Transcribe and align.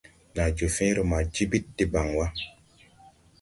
Nàa 0.35 0.51
joo 0.57 0.69
fẽẽre 0.75 1.03
ma 1.09 1.17
jibid 1.33 1.65
debaŋ 1.77 2.07
wà. 2.17 2.25